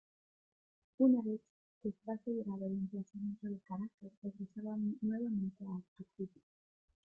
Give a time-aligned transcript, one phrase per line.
[0.97, 1.39] Una vez
[1.83, 6.41] que está asegurado el emplazamiento de Caracas regresaba nuevamente a El Tocuyo.